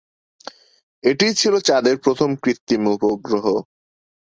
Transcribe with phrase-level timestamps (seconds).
[1.03, 3.45] এটিই ছিলো চাঁদের প্রথম কৃত্রিম উপগ্রহ।